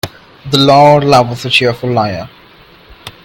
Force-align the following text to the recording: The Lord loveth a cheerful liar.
The 0.49 0.57
Lord 0.57 1.03
loveth 1.03 1.45
a 1.45 1.49
cheerful 1.51 1.91
liar. 1.91 2.27